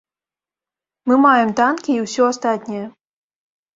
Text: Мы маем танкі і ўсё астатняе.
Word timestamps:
Мы 1.11 1.19
маем 1.27 1.49
танкі 1.61 1.91
і 1.99 2.09
ўсё 2.09 2.21
астатняе. 2.33 2.85